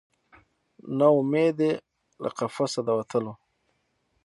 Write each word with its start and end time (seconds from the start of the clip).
نه 0.97 1.07
امید 1.19 1.57
یې 1.65 1.73
له 2.21 2.29
قفسه 2.37 2.81
د 2.87 2.89
وتلو 2.97 3.33